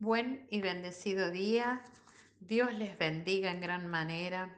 Buen 0.00 0.46
y 0.48 0.62
bendecido 0.62 1.30
día. 1.30 1.82
Dios 2.40 2.72
les 2.72 2.96
bendiga 2.96 3.50
en 3.50 3.60
gran 3.60 3.86
manera. 3.86 4.56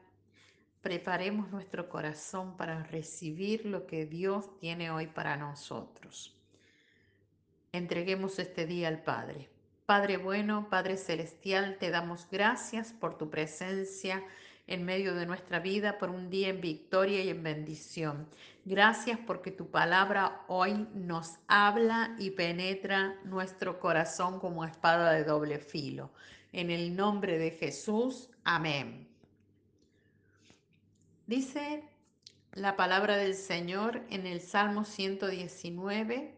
Preparemos 0.83 1.51
nuestro 1.51 1.89
corazón 1.89 2.57
para 2.57 2.85
recibir 2.85 3.67
lo 3.67 3.89
que 3.89 4.07
Dios 4.07 4.57
tiene 4.61 4.93
hoy 4.93 5.09
para 5.09 5.37
nosotros. 5.37 6.33
Entreguemos 7.73 8.39
este 8.39 8.67
día 8.67 8.87
al 8.87 9.03
Padre. 9.03 9.49
Padre 9.85 10.17
bueno, 10.17 10.69
Padre 10.71 10.97
celestial, 10.97 11.77
te 11.81 11.91
damos 11.91 12.29
gracias 12.31 12.93
por 12.93 13.19
tu 13.19 13.29
presencia 13.29 14.23
en 14.67 14.85
medio 14.85 15.15
de 15.15 15.27
nuestra 15.27 15.61
vida, 15.61 15.99
por 15.99 16.11
un 16.11 16.31
día 16.31 16.49
en 16.49 16.61
victoria 16.61 17.23
y 17.23 17.29
en 17.29 17.43
bendición. 17.43 18.29
Gracias 18.65 19.19
porque 19.27 19.51
tu 19.51 19.71
palabra 19.71 20.45
hoy 20.47 20.87
nos 20.95 21.39
habla 21.49 22.15
y 22.19 22.31
penetra 22.31 23.17
nuestro 23.25 23.81
corazón 23.81 24.39
como 24.39 24.65
espada 24.65 25.13
de 25.13 25.25
doble 25.25 25.59
filo. 25.59 26.11
En 26.53 26.71
el 26.71 26.95
nombre 26.95 27.39
de 27.39 27.51
Jesús, 27.51 28.31
amén. 28.45 29.09
Dice 31.27 31.83
la 32.53 32.77
palabra 32.77 33.17
del 33.17 33.35
Señor 33.35 34.03
en 34.11 34.27
el 34.27 34.41
Salmo 34.41 34.85
119, 34.85 36.35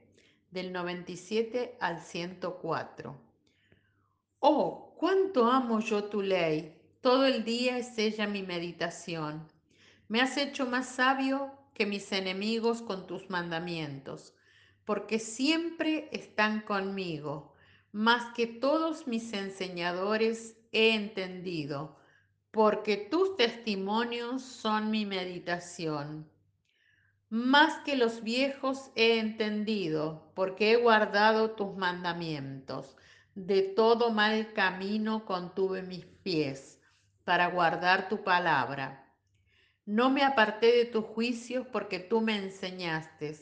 del 0.51 0.73
97 0.73 1.77
al 1.81 2.01
104. 2.01 3.21
Oh, 4.39 4.95
cuánto 4.97 5.51
amo 5.51 5.81
yo 5.81 6.05
tu 6.05 6.23
ley. 6.23 6.81
Todo 7.05 7.27
el 7.27 7.45
día 7.45 7.77
es 7.77 7.99
ella 7.99 8.27
mi 8.27 8.43
meditación. 8.43 9.47
Me 10.09 10.23
has 10.23 10.39
hecho 10.39 10.65
más 10.65 10.89
sabio 10.89 11.53
que 11.75 11.85
mis 11.85 12.11
enemigos 12.13 12.81
con 12.81 13.07
tus 13.07 13.29
mandamientos, 13.29 14.33
porque 14.87 15.19
siempre 15.19 16.09
están 16.13 16.63
conmigo. 16.63 17.53
Más 17.93 18.33
que 18.33 18.47
todos 18.47 19.07
mis 19.07 19.35
enseñadores 19.35 20.57
he 20.73 20.95
entendido, 20.95 21.95
porque 22.51 22.97
tus 22.97 23.37
testimonios 23.37 24.41
son 24.41 24.91
mi 24.91 25.05
meditación. 25.05 26.27
Más 27.29 27.81
que 27.85 27.97
los 27.97 28.23
viejos 28.23 28.91
he 28.95 29.19
entendido, 29.19 30.33
porque 30.35 30.73
he 30.73 30.77
guardado 30.77 31.51
tus 31.51 31.77
mandamientos. 31.77 32.97
De 33.35 33.61
todo 33.61 34.11
mal 34.11 34.55
camino 34.55 35.27
contuve 35.27 35.83
mis 35.83 36.07
pies, 36.07 36.81
para 37.25 37.49
guardar 37.49 38.09
tu 38.09 38.23
palabra. 38.23 39.13
No 39.87 40.11
me 40.11 40.23
aparté 40.23 40.73
de 40.73 40.85
tus 40.85 41.05
juicios, 41.05 41.67
porque 41.73 41.99
tú 41.99 42.21
me 42.21 42.37
enseñaste. 42.37 43.37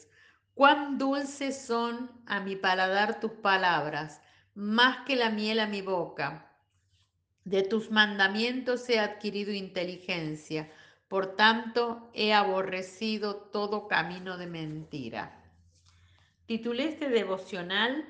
Cuán 0.55 0.99
dulces 0.99 1.67
son 1.67 2.11
a 2.27 2.41
mi 2.41 2.57
paladar 2.57 3.21
tus 3.21 3.33
palabras, 3.33 4.21
más 4.55 5.05
que 5.07 5.17
la 5.17 5.31
miel 5.31 5.61
a 5.61 5.67
mi 5.67 5.83
boca. 5.83 6.51
De 7.45 7.63
tus 7.63 7.91
mandamientos 7.91 8.89
he 8.89 8.99
adquirido 9.01 9.53
inteligencia 9.53 10.71
por 11.13 11.37
tanto, 11.37 12.09
he 12.15 12.33
aborrecido 12.33 13.37
todo 13.37 13.87
camino 13.87 14.39
de 14.39 14.47
mentira. 14.47 15.45
Titulé 16.47 16.89
este 16.89 17.11
devocional 17.11 18.09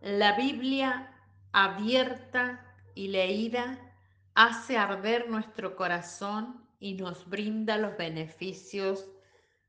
La 0.00 0.36
Biblia 0.36 1.12
abierta 1.50 2.76
y 2.94 3.08
leída 3.08 3.93
hace 4.34 4.76
arder 4.76 5.28
nuestro 5.30 5.76
corazón 5.76 6.66
y 6.78 6.94
nos 6.94 7.28
brinda 7.28 7.78
los 7.78 7.96
beneficios 7.96 9.08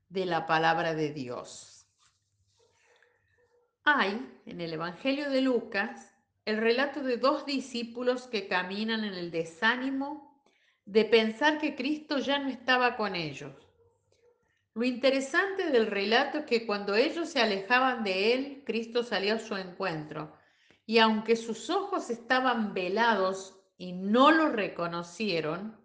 de 0.08 0.26
la 0.26 0.46
palabra 0.46 0.94
de 0.94 1.12
Dios. 1.12 1.86
Hay 3.84 4.40
en 4.46 4.60
el 4.60 4.72
Evangelio 4.72 5.30
de 5.30 5.40
Lucas 5.40 6.12
el 6.44 6.58
relato 6.58 7.00
de 7.00 7.16
dos 7.16 7.46
discípulos 7.46 8.26
que 8.26 8.48
caminan 8.48 9.04
en 9.04 9.14
el 9.14 9.30
desánimo 9.30 10.42
de 10.84 11.04
pensar 11.04 11.58
que 11.58 11.74
Cristo 11.74 12.18
ya 12.18 12.38
no 12.38 12.48
estaba 12.48 12.96
con 12.96 13.16
ellos. 13.16 13.54
Lo 14.74 14.84
interesante 14.84 15.70
del 15.70 15.86
relato 15.86 16.38
es 16.38 16.44
que 16.44 16.66
cuando 16.66 16.94
ellos 16.94 17.30
se 17.30 17.40
alejaban 17.40 18.04
de 18.04 18.34
Él, 18.34 18.62
Cristo 18.66 19.02
salió 19.02 19.34
a 19.36 19.38
su 19.38 19.56
encuentro. 19.56 20.36
Y 20.84 20.98
aunque 20.98 21.34
sus 21.34 21.70
ojos 21.70 22.10
estaban 22.10 22.74
velados 22.74 23.55
y 23.76 23.92
no 23.92 24.30
lo 24.30 24.50
reconocieron, 24.50 25.80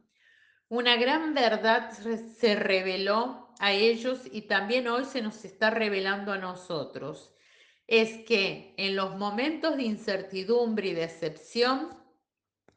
una 0.69 0.95
gran 0.95 1.33
verdad 1.33 1.91
se 1.91 2.55
reveló 2.55 3.53
a 3.59 3.73
ellos 3.73 4.21
y 4.31 4.43
también 4.43 4.87
hoy 4.87 5.05
se 5.05 5.21
nos 5.21 5.43
está 5.43 5.69
revelando 5.69 6.31
a 6.31 6.37
nosotros. 6.37 7.35
Es 7.87 8.25
que 8.25 8.73
en 8.77 8.95
los 8.95 9.17
momentos 9.17 9.75
de 9.75 9.83
incertidumbre 9.83 10.87
y 10.87 10.93
decepción, 10.93 12.01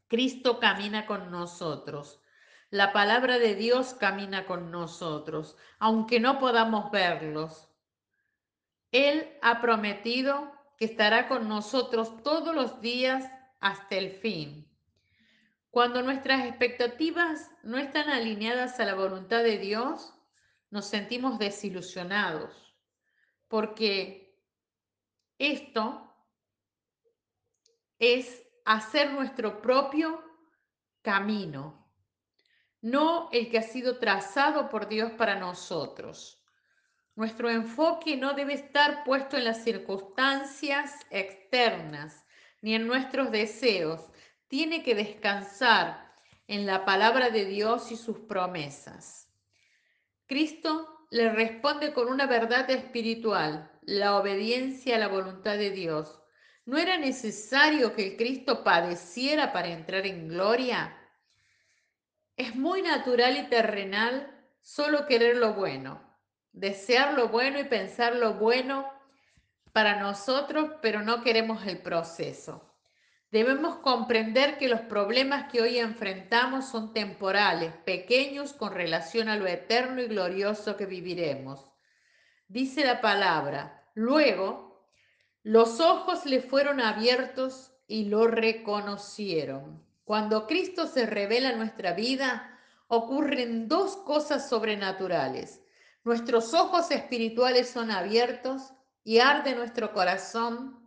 Cristo 0.08 0.58
camina 0.58 1.06
con 1.06 1.30
nosotros. 1.30 2.20
La 2.70 2.92
palabra 2.92 3.38
de 3.38 3.54
Dios 3.54 3.94
camina 3.94 4.46
con 4.46 4.72
nosotros, 4.72 5.56
aunque 5.78 6.18
no 6.18 6.40
podamos 6.40 6.90
verlos. 6.90 7.70
Él 8.90 9.38
ha 9.42 9.60
prometido 9.60 10.52
que 10.76 10.86
estará 10.86 11.28
con 11.28 11.48
nosotros 11.48 12.22
todos 12.22 12.54
los 12.54 12.80
días 12.80 13.30
hasta 13.60 13.96
el 13.96 14.10
fin. 14.10 14.73
Cuando 15.74 16.02
nuestras 16.02 16.46
expectativas 16.46 17.50
no 17.64 17.78
están 17.78 18.08
alineadas 18.08 18.78
a 18.78 18.84
la 18.84 18.94
voluntad 18.94 19.42
de 19.42 19.58
Dios, 19.58 20.14
nos 20.70 20.86
sentimos 20.86 21.36
desilusionados, 21.36 22.76
porque 23.48 24.38
esto 25.36 26.16
es 27.98 28.46
hacer 28.64 29.10
nuestro 29.14 29.60
propio 29.60 30.22
camino, 31.02 31.92
no 32.80 33.28
el 33.32 33.50
que 33.50 33.58
ha 33.58 33.62
sido 33.62 33.98
trazado 33.98 34.68
por 34.68 34.86
Dios 34.86 35.10
para 35.14 35.40
nosotros. 35.40 36.40
Nuestro 37.16 37.50
enfoque 37.50 38.16
no 38.16 38.34
debe 38.34 38.54
estar 38.54 39.02
puesto 39.02 39.36
en 39.36 39.42
las 39.42 39.64
circunstancias 39.64 41.04
externas 41.10 42.24
ni 42.62 42.76
en 42.76 42.86
nuestros 42.86 43.32
deseos. 43.32 44.08
Tiene 44.54 44.84
que 44.84 44.94
descansar 44.94 46.14
en 46.46 46.64
la 46.64 46.84
palabra 46.84 47.30
de 47.30 47.44
Dios 47.44 47.90
y 47.90 47.96
sus 47.96 48.20
promesas. 48.20 49.28
Cristo 50.26 51.08
le 51.10 51.32
responde 51.32 51.92
con 51.92 52.06
una 52.06 52.28
verdad 52.28 52.70
espiritual, 52.70 53.72
la 53.82 54.16
obediencia 54.16 54.94
a 54.94 55.00
la 55.00 55.08
voluntad 55.08 55.58
de 55.58 55.70
Dios. 55.70 56.22
¿No 56.66 56.78
era 56.78 56.98
necesario 56.98 57.96
que 57.96 58.06
el 58.06 58.16
Cristo 58.16 58.62
padeciera 58.62 59.52
para 59.52 59.70
entrar 59.70 60.06
en 60.06 60.28
gloria? 60.28 60.96
Es 62.36 62.54
muy 62.54 62.80
natural 62.80 63.36
y 63.36 63.48
terrenal 63.48 64.40
solo 64.60 65.08
querer 65.08 65.38
lo 65.38 65.54
bueno, 65.54 66.00
desear 66.52 67.14
lo 67.14 67.26
bueno 67.26 67.58
y 67.58 67.64
pensar 67.64 68.14
lo 68.14 68.34
bueno 68.34 68.88
para 69.72 69.98
nosotros, 69.98 70.74
pero 70.80 71.02
no 71.02 71.24
queremos 71.24 71.66
el 71.66 71.82
proceso. 71.82 72.73
Debemos 73.34 73.78
comprender 73.78 74.58
que 74.58 74.68
los 74.68 74.82
problemas 74.82 75.50
que 75.50 75.60
hoy 75.60 75.78
enfrentamos 75.78 76.66
son 76.66 76.92
temporales, 76.92 77.74
pequeños 77.84 78.52
con 78.52 78.72
relación 78.72 79.28
a 79.28 79.34
lo 79.34 79.48
eterno 79.48 80.00
y 80.00 80.06
glorioso 80.06 80.76
que 80.76 80.86
viviremos. 80.86 81.68
Dice 82.46 82.84
la 82.84 83.00
palabra, 83.00 83.90
luego 83.94 84.86
los 85.42 85.80
ojos 85.80 86.26
le 86.26 86.42
fueron 86.42 86.80
abiertos 86.80 87.72
y 87.88 88.04
lo 88.04 88.28
reconocieron. 88.28 89.84
Cuando 90.04 90.46
Cristo 90.46 90.86
se 90.86 91.04
revela 91.04 91.50
en 91.50 91.58
nuestra 91.58 91.92
vida, 91.92 92.56
ocurren 92.86 93.66
dos 93.66 93.96
cosas 93.96 94.48
sobrenaturales. 94.48 95.60
Nuestros 96.04 96.54
ojos 96.54 96.92
espirituales 96.92 97.68
son 97.68 97.90
abiertos 97.90 98.74
y 99.02 99.18
arde 99.18 99.56
nuestro 99.56 99.92
corazón 99.92 100.83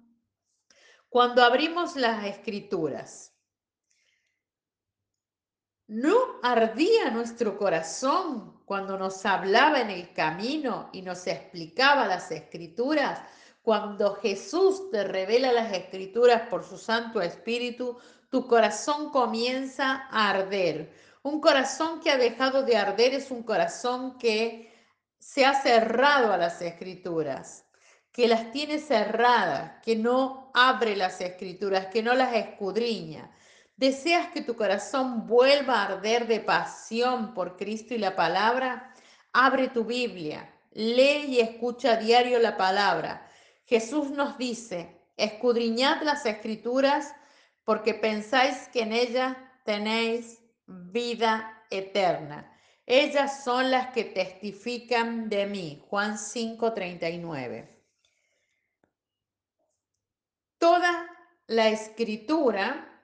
cuando 1.09 1.43
abrimos 1.43 1.95
las 1.95 2.25
escrituras. 2.25 3.33
¿No 5.87 6.17
ardía 6.43 7.11
nuestro 7.11 7.57
corazón 7.57 8.61
cuando 8.65 8.97
nos 8.97 9.25
hablaba 9.25 9.79
en 9.79 9.89
el 9.89 10.11
camino 10.13 10.89
y 10.91 11.01
nos 11.01 11.27
explicaba 11.27 12.07
las 12.07 12.29
escrituras? 12.31 13.21
Cuando 13.61 14.15
Jesús 14.15 14.91
te 14.91 15.05
revela 15.05 15.51
las 15.53 15.73
escrituras 15.73 16.49
por 16.49 16.65
su 16.65 16.77
Santo 16.77 17.21
Espíritu, 17.21 17.97
tu 18.29 18.47
corazón 18.47 19.11
comienza 19.11 20.07
a 20.09 20.29
arder. 20.29 20.93
Un 21.23 21.39
corazón 21.39 22.01
que 22.01 22.11
ha 22.11 22.17
dejado 22.17 22.63
de 22.63 22.77
arder 22.77 23.13
es 23.13 23.31
un 23.31 23.43
corazón 23.43 24.17
que 24.17 24.73
se 25.19 25.45
ha 25.45 25.53
cerrado 25.53 26.31
a 26.31 26.37
las 26.37 26.61
escrituras, 26.61 27.65
que 28.17 28.27
las 28.27 28.51
tiene 28.51 28.79
cerradas, 28.79 29.73
que 29.83 29.95
no 29.95 30.49
abre 30.55 30.95
las 30.95 31.21
escrituras, 31.21 31.85
que 31.85 32.01
no 32.01 32.15
las 32.15 32.33
escudriña. 32.33 33.29
¿Deseas 33.75 34.29
que 34.29 34.41
tu 34.41 34.55
corazón 34.55 35.27
vuelva 35.27 35.75
a 35.75 35.85
arder 35.85 36.25
de 36.25 36.39
pasión 36.39 37.35
por 37.35 37.57
Cristo 37.57 37.93
y 37.93 37.99
la 37.99 38.15
palabra? 38.15 38.91
Abre 39.33 39.67
tu 39.67 39.85
Biblia, 39.85 40.51
lee 40.71 41.25
y 41.27 41.39
escucha 41.41 41.91
a 41.91 41.97
diario 41.97 42.39
la 42.39 42.57
palabra 42.57 43.29
Jesús 43.67 44.09
nos 44.09 44.35
dice, 44.39 44.97
Escudriñad 45.15 46.01
las 46.01 46.25
escrituras 46.25 47.13
porque 47.65 47.93
pensáis 47.93 48.67
que 48.73 48.81
en 48.81 48.93
ellas 48.93 49.37
tenéis 49.63 50.39
vida 50.65 51.63
eterna. 51.69 52.51
Ellas 52.87 53.43
son 53.43 53.69
las 53.69 53.93
que 53.93 54.05
testifican 54.05 55.29
de 55.29 55.45
mí. 55.45 55.83
Juan 55.87 56.17
5:39. 56.17 57.76
Toda 60.67 61.07
la 61.47 61.69
escritura, 61.69 63.01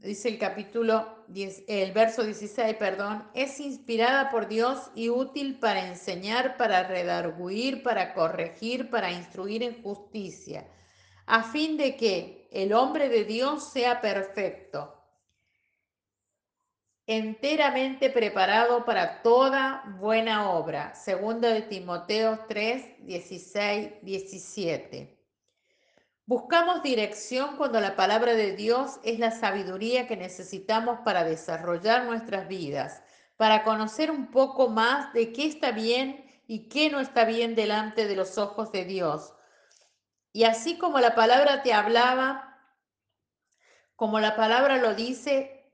dice 0.00 0.28
el 0.28 0.38
capítulo 0.38 1.24
10, 1.28 1.64
el 1.66 1.92
verso 1.92 2.24
16, 2.24 2.76
perdón, 2.76 3.26
es 3.32 3.58
inspirada 3.58 4.28
por 4.28 4.48
Dios 4.48 4.90
y 4.94 5.08
útil 5.08 5.58
para 5.58 5.88
enseñar, 5.88 6.58
para 6.58 6.82
redarguir, 6.82 7.82
para 7.82 8.12
corregir, 8.12 8.90
para 8.90 9.10
instruir 9.10 9.62
en 9.62 9.82
justicia, 9.82 10.68
a 11.24 11.42
fin 11.42 11.78
de 11.78 11.96
que 11.96 12.50
el 12.52 12.74
hombre 12.74 13.08
de 13.08 13.24
Dios 13.24 13.72
sea 13.72 14.02
perfecto, 14.02 15.02
enteramente 17.06 18.10
preparado 18.10 18.84
para 18.84 19.22
toda 19.22 19.84
buena 19.98 20.50
obra. 20.50 20.94
Segunda 20.94 21.48
de 21.48 21.62
Timoteo 21.62 22.40
3, 22.46 23.06
16, 23.06 23.90
17. 24.02 25.19
Buscamos 26.30 26.84
dirección 26.84 27.56
cuando 27.56 27.80
la 27.80 27.96
palabra 27.96 28.34
de 28.34 28.54
Dios 28.54 29.00
es 29.02 29.18
la 29.18 29.32
sabiduría 29.32 30.06
que 30.06 30.16
necesitamos 30.16 31.00
para 31.00 31.24
desarrollar 31.24 32.04
nuestras 32.04 32.46
vidas, 32.46 33.02
para 33.36 33.64
conocer 33.64 34.12
un 34.12 34.30
poco 34.30 34.68
más 34.68 35.12
de 35.12 35.32
qué 35.32 35.46
está 35.46 35.72
bien 35.72 36.24
y 36.46 36.68
qué 36.68 36.88
no 36.88 37.00
está 37.00 37.24
bien 37.24 37.56
delante 37.56 38.06
de 38.06 38.14
los 38.14 38.38
ojos 38.38 38.70
de 38.70 38.84
Dios. 38.84 39.32
Y 40.32 40.44
así 40.44 40.78
como 40.78 41.00
la 41.00 41.16
palabra 41.16 41.64
te 41.64 41.72
hablaba, 41.72 42.60
como 43.96 44.20
la 44.20 44.36
palabra 44.36 44.76
lo 44.76 44.94
dice, 44.94 45.68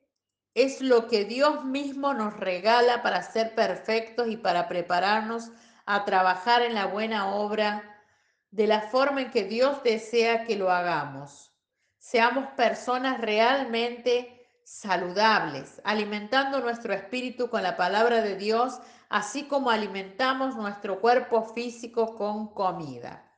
es 0.55 0.81
lo 0.81 1.07
que 1.07 1.27
Dios 1.27 1.67
mismo 1.67 2.15
nos 2.15 2.35
regala 2.35 3.03
para 3.03 3.23
ser 3.23 3.55
perfectos 3.55 4.27
y 4.29 4.39
para 4.39 4.69
prepararnos 4.69 5.51
a 5.85 6.07
trabajar 6.07 6.63
en 6.63 6.73
la 6.73 6.87
buena 6.87 7.35
obra 7.35 7.96
de 8.57 8.67
la 8.67 8.81
forma 8.81 9.21
en 9.21 9.31
que 9.31 9.45
Dios 9.45 9.83
desea 9.83 10.45
que 10.45 10.57
lo 10.57 10.71
hagamos. 10.71 11.53
Seamos 11.99 12.47
personas 12.57 13.21
realmente 13.21 14.49
saludables, 14.65 15.83
alimentando 15.85 16.61
nuestro 16.61 16.95
espíritu 16.95 17.51
con 17.51 17.63
la 17.63 17.77
palabra 17.77 18.23
de 18.23 18.35
Dios, 18.37 18.79
así 19.11 19.45
como 19.45 19.69
alimentamos 19.69 20.57
nuestro 20.57 21.03
cuerpo 21.03 21.43
físico 21.43 22.17
con 22.17 22.49
comida. 22.55 23.31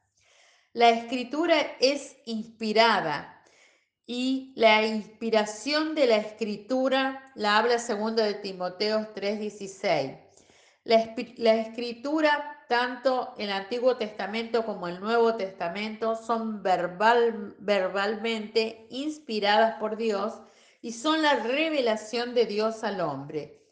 La 0.73 0.91
escritura 0.91 1.56
es 1.81 2.17
inspirada 2.25 3.43
y 4.06 4.53
la 4.55 4.87
inspiración 4.87 5.97
de 5.97 6.06
la 6.06 6.17
escritura 6.19 7.32
la 7.35 7.59
habla 7.59 7.81
segundo 7.81 8.23
de 8.23 8.35
Timoteo 8.35 9.12
3:16. 9.15 10.27
La, 10.88 11.55
escritura 11.55 12.64
tanto 12.67 13.35
el 13.37 13.52
Antiguo 13.52 13.99
Testamento 13.99 14.64
como 14.64 14.88
el 14.88 15.00
Nuevo 15.00 15.35
Testamento 15.35 16.17
son 16.17 16.62
verbal, 16.62 17.55
verbalmente 17.58 18.87
inspiradas 18.88 19.79
por 19.79 19.99
Dios 19.99 20.40
y 20.81 20.93
son 20.93 21.20
la 21.20 21.35
revelación 21.40 22.32
de 22.32 22.46
Dios 22.46 22.85
al 22.85 23.02
hombre. 23.02 23.67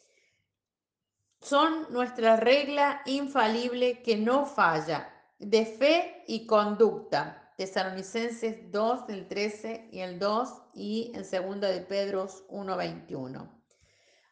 Son 1.40 1.90
nuestra 1.90 2.36
regla 2.36 3.00
infalible 3.06 4.02
que 4.02 4.18
no 4.18 4.44
falla, 4.44 5.10
de 5.38 5.64
fe 5.64 6.22
y 6.26 6.44
conducta. 6.44 7.50
Tesalonicenses 7.56 8.70
2, 8.70 9.08
el 9.08 9.26
13 9.26 9.88
y 9.90 10.00
el 10.00 10.18
2 10.18 10.48
y 10.74 11.12
en 11.14 11.22
2 11.22 11.60
de 11.62 11.80
Pedro 11.80 12.26
1.21. 12.26 13.56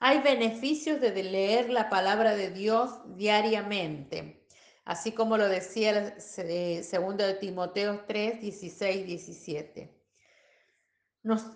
Hay 0.06 0.20
beneficios 0.20 1.00
de 1.00 1.22
leer 1.22 1.70
la 1.70 1.88
palabra 1.88 2.36
de 2.36 2.50
Dios 2.50 2.90
diariamente 3.16 4.44
así 4.84 5.12
como 5.12 5.36
lo 5.36 5.48
decía 5.48 6.18
segundo 6.20 7.26
de 7.26 7.34
Timoteo 7.34 8.04
3, 8.06 8.40
16, 8.40 9.06
17. 9.06 10.00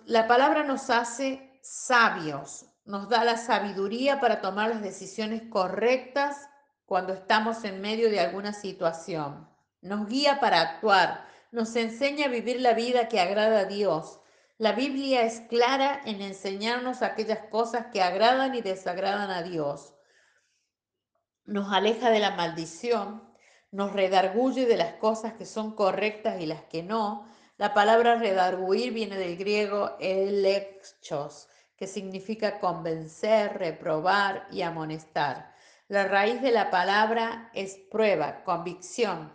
la 0.05 0.27
palabra 0.27 0.63
nos 0.63 0.89
hace 0.89 1.59
sabios, 1.61 2.65
nos 2.85 3.07
da 3.09 3.23
la 3.23 3.37
sabiduría 3.37 4.19
para 4.19 4.41
tomar 4.41 4.69
las 4.69 4.81
decisiones 4.81 5.43
correctas 5.49 6.49
cuando 6.85 7.13
estamos 7.13 7.63
en 7.63 7.81
medio 7.81 8.09
de 8.09 8.19
alguna 8.19 8.51
situación. 8.53 9.47
Nos 9.81 10.07
guía 10.07 10.39
para 10.39 10.61
actuar, 10.61 11.27
nos 11.51 11.75
enseña 11.75 12.25
a 12.25 12.29
vivir 12.29 12.59
la 12.61 12.73
vida 12.73 13.07
que 13.07 13.19
agrada 13.19 13.59
a 13.59 13.65
Dios. 13.65 14.19
La 14.59 14.73
Biblia 14.73 15.23
es 15.23 15.41
clara 15.49 16.01
en 16.05 16.21
enseñarnos 16.21 17.01
aquellas 17.01 17.39
cosas 17.49 17.87
que 17.91 18.03
agradan 18.03 18.53
y 18.53 18.61
desagradan 18.61 19.31
a 19.31 19.41
Dios 19.41 19.95
nos 21.49 21.73
aleja 21.73 22.11
de 22.11 22.19
la 22.19 22.31
maldición, 22.31 23.23
nos 23.71 23.93
redarguye 23.93 24.65
de 24.65 24.77
las 24.77 24.93
cosas 24.93 25.33
que 25.33 25.45
son 25.45 25.75
correctas 25.75 26.39
y 26.39 26.45
las 26.45 26.61
que 26.63 26.83
no. 26.83 27.27
La 27.57 27.73
palabra 27.73 28.15
redarguir 28.15 28.93
viene 28.93 29.17
del 29.17 29.35
griego 29.35 29.97
elechos, 29.99 31.49
que 31.75 31.87
significa 31.87 32.59
convencer, 32.59 33.57
reprobar 33.57 34.47
y 34.51 34.61
amonestar. 34.61 35.53
La 35.87 36.07
raíz 36.07 36.39
de 36.41 36.51
la 36.51 36.69
palabra 36.69 37.49
es 37.53 37.77
prueba, 37.89 38.43
convicción. 38.43 39.33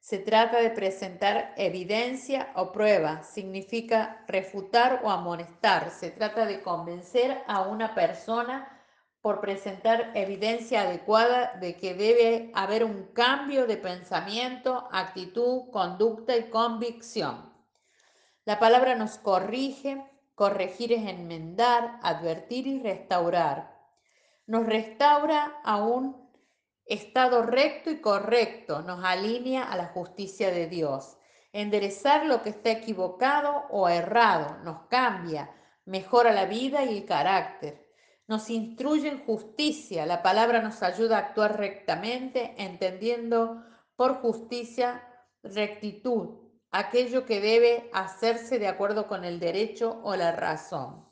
Se 0.00 0.18
trata 0.18 0.60
de 0.60 0.70
presentar 0.70 1.52
evidencia 1.58 2.50
o 2.56 2.72
prueba, 2.72 3.22
significa 3.22 4.24
refutar 4.26 5.02
o 5.04 5.10
amonestar. 5.10 5.90
Se 5.90 6.10
trata 6.10 6.46
de 6.46 6.62
convencer 6.62 7.42
a 7.46 7.62
una 7.62 7.94
persona 7.94 8.66
por 9.20 9.40
presentar 9.40 10.12
evidencia 10.14 10.82
adecuada 10.82 11.52
de 11.60 11.76
que 11.76 11.94
debe 11.94 12.50
haber 12.54 12.84
un 12.84 13.12
cambio 13.12 13.66
de 13.66 13.76
pensamiento, 13.76 14.88
actitud, 14.90 15.70
conducta 15.70 16.34
y 16.36 16.48
convicción. 16.48 17.52
La 18.46 18.58
palabra 18.58 18.94
nos 18.94 19.18
corrige, 19.18 20.02
corregir 20.34 20.94
es 20.94 21.06
enmendar, 21.06 22.00
advertir 22.02 22.66
y 22.66 22.80
restaurar. 22.80 23.78
Nos 24.46 24.64
restaura 24.64 25.60
a 25.62 25.76
un 25.76 26.29
estado 26.94 27.42
recto 27.42 27.90
y 27.90 28.00
correcto, 28.00 28.82
nos 28.82 29.04
alinea 29.04 29.64
a 29.64 29.76
la 29.76 29.86
justicia 29.86 30.50
de 30.50 30.66
Dios. 30.66 31.16
Enderezar 31.52 32.26
lo 32.26 32.42
que 32.42 32.50
está 32.50 32.70
equivocado 32.70 33.64
o 33.70 33.88
errado, 33.88 34.58
nos 34.64 34.82
cambia, 34.88 35.50
mejora 35.84 36.32
la 36.32 36.44
vida 36.44 36.84
y 36.84 36.98
el 36.98 37.06
carácter 37.06 37.90
nos 38.30 38.48
instruye 38.48 39.08
en 39.08 39.24
justicia. 39.24 40.06
La 40.06 40.22
palabra 40.22 40.62
nos 40.62 40.84
ayuda 40.84 41.16
a 41.16 41.20
actuar 41.20 41.58
rectamente, 41.58 42.54
entendiendo 42.58 43.60
por 43.96 44.20
justicia 44.20 45.04
rectitud, 45.42 46.38
aquello 46.70 47.26
que 47.26 47.40
debe 47.40 47.90
hacerse 47.92 48.60
de 48.60 48.68
acuerdo 48.68 49.08
con 49.08 49.24
el 49.24 49.40
derecho 49.40 50.00
o 50.04 50.14
la 50.14 50.30
razón. 50.30 51.09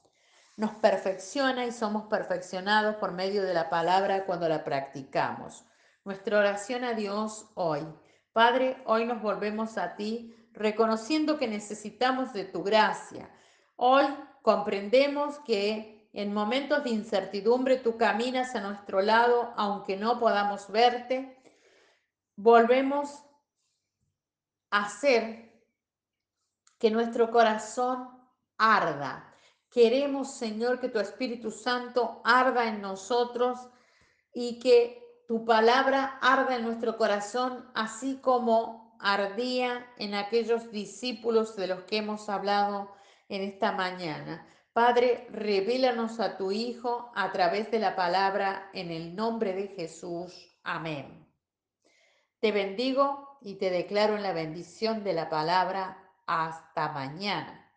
Nos 0.58 0.72
perfecciona 0.72 1.66
y 1.66 1.70
somos 1.70 2.08
perfeccionados 2.08 2.96
por 2.96 3.12
medio 3.12 3.44
de 3.44 3.54
la 3.54 3.70
palabra 3.70 4.26
cuando 4.26 4.48
la 4.48 4.64
practicamos. 4.64 5.64
Nuestra 6.04 6.36
oración 6.36 6.82
a 6.82 6.94
Dios 6.94 7.48
hoy. 7.54 7.86
Padre, 8.32 8.82
hoy 8.84 9.04
nos 9.04 9.22
volvemos 9.22 9.78
a 9.78 9.94
ti 9.94 10.34
reconociendo 10.54 11.38
que 11.38 11.46
necesitamos 11.46 12.32
de 12.32 12.44
tu 12.44 12.64
gracia. 12.64 13.30
Hoy 13.76 14.04
comprendemos 14.42 15.38
que 15.46 16.10
en 16.12 16.34
momentos 16.34 16.82
de 16.82 16.90
incertidumbre 16.90 17.76
tú 17.76 17.96
caminas 17.96 18.56
a 18.56 18.60
nuestro 18.60 19.00
lado, 19.00 19.52
aunque 19.56 19.96
no 19.96 20.18
podamos 20.18 20.72
verte. 20.72 21.40
Volvemos 22.34 23.22
a 24.72 24.86
hacer 24.86 25.62
que 26.80 26.90
nuestro 26.90 27.30
corazón 27.30 28.08
arda. 28.56 29.27
Queremos, 29.70 30.34
Señor, 30.34 30.80
que 30.80 30.88
tu 30.88 30.98
Espíritu 30.98 31.50
Santo 31.50 32.20
arda 32.24 32.68
en 32.68 32.80
nosotros 32.80 33.58
y 34.32 34.58
que 34.58 35.02
tu 35.28 35.44
palabra 35.44 36.18
arda 36.22 36.56
en 36.56 36.64
nuestro 36.64 36.96
corazón, 36.96 37.70
así 37.74 38.18
como 38.22 38.96
ardía 38.98 39.86
en 39.98 40.14
aquellos 40.14 40.70
discípulos 40.70 41.54
de 41.56 41.66
los 41.66 41.82
que 41.84 41.98
hemos 41.98 42.28
hablado 42.28 42.90
en 43.28 43.42
esta 43.42 43.72
mañana. 43.72 44.46
Padre, 44.72 45.26
revélanos 45.30 46.20
a 46.20 46.36
tu 46.36 46.50
Hijo 46.52 47.12
a 47.14 47.30
través 47.32 47.70
de 47.70 47.78
la 47.78 47.94
palabra 47.96 48.70
en 48.72 48.90
el 48.90 49.14
nombre 49.14 49.52
de 49.52 49.68
Jesús. 49.68 50.56
Amén. 50.62 51.26
Te 52.40 52.52
bendigo 52.52 53.38
y 53.42 53.56
te 53.56 53.70
declaro 53.70 54.16
en 54.16 54.22
la 54.22 54.32
bendición 54.32 55.04
de 55.04 55.12
la 55.12 55.28
palabra. 55.28 56.04
Hasta 56.26 56.92
mañana. 56.92 57.67